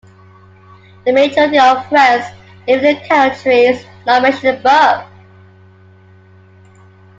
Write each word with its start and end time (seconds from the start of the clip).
The 1.05 1.11
majority 1.13 1.59
of 1.59 1.87
Friends 1.87 2.25
live 2.67 2.83
in 2.83 3.07
countries 3.07 3.85
not 4.03 4.23
mentioned 4.23 4.57
above. 4.57 5.05